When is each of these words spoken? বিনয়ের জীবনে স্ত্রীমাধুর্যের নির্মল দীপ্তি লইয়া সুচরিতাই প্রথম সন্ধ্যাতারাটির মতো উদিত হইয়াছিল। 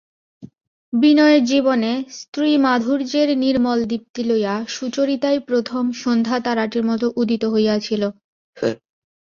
বিনয়ের 0.93 1.41
জীবনে 1.45 1.91
স্ত্রীমাধুর্যের 2.17 3.29
নির্মল 3.43 3.79
দীপ্তি 3.91 4.23
লইয়া 4.23 4.55
সুচরিতাই 4.75 5.37
প্রথম 5.47 5.83
সন্ধ্যাতারাটির 6.01 6.83
মতো 6.89 7.05
উদিত 7.21 7.43
হইয়াছিল। 7.53 8.03